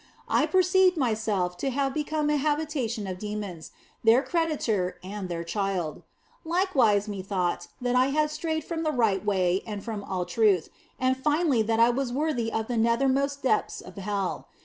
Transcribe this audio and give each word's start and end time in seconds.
I 0.29 0.47
perceived 0.47 0.97
myself 0.97 1.57
to 1.57 1.69
have 1.69 1.93
become 1.93 2.31
an 2.31 2.39
habitation 2.39 3.05
of 3.05 3.19
demons, 3.19 3.69
their 4.03 4.23
creditor 4.23 4.97
and 5.03 5.29
their 5.29 5.43
child. 5.43 6.01
Likewise 6.43 7.07
methought 7.07 7.67
that 7.79 7.95
I 7.95 8.07
had 8.07 8.31
strayed 8.31 8.63
from 8.63 8.81
the 8.81 8.91
right 8.93 9.23
way 9.23 9.61
and 9.63 9.83
from 9.83 10.03
all 10.03 10.25
truth, 10.25 10.69
and 10.99 11.15
finally 11.15 11.61
1 11.61 11.65
8 11.65 11.67
THE 11.67 11.67
BLESSED 11.67 11.69
ANGELA 11.69 11.77
that 11.77 11.83
I 11.85 11.89
was 11.95 12.13
worthy 12.13 12.51
of 12.51 12.67
the 12.67 12.77
nethermost 12.77 13.43
depths 13.43 13.79
of 13.79 13.95
hell. 13.95 14.47